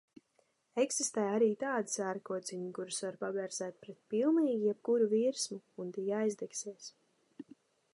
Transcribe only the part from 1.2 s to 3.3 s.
arī tādi sērkociņi, kurus var